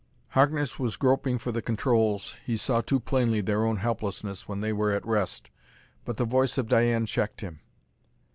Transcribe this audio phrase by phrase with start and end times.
[0.29, 4.73] Harkness was groping for the controls he saw too plainly their own helplessness when they
[4.73, 5.51] were at rest
[6.05, 7.59] but the voice of Dianne checked him.